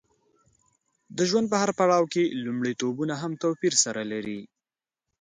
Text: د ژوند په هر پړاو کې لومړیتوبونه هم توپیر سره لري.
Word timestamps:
د 1.17 1.19
ژوند 1.29 1.45
په 1.49 1.57
هر 1.61 1.69
پړاو 1.79 2.09
کې 2.13 2.23
لومړیتوبونه 2.45 3.13
هم 3.21 3.31
توپیر 3.43 3.73
سره 3.83 4.01
لري. 4.11 4.39